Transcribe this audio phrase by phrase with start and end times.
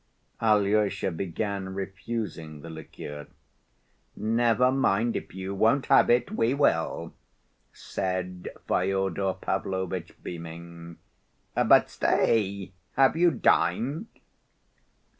[0.41, 3.27] Alyosha began refusing the liqueur.
[4.15, 5.15] "Never mind.
[5.15, 7.13] If you won't have it, we will,"
[7.71, 10.97] said Fyodor Pavlovitch, beaming.
[11.53, 14.07] "But stay—have you dined?"